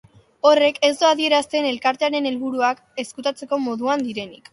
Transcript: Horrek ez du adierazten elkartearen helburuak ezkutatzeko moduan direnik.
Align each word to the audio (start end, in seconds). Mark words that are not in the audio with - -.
Horrek 0.51 0.77
ez 0.87 0.93
du 1.01 1.07
adierazten 1.09 1.67
elkartearen 1.71 2.29
helburuak 2.29 2.81
ezkutatzeko 3.05 3.61
moduan 3.67 4.07
direnik. 4.09 4.49